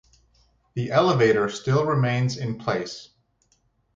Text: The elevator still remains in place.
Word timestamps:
The 0.73 0.89
elevator 0.89 1.47
still 1.47 1.85
remains 1.85 2.35
in 2.37 2.57
place. 2.57 3.09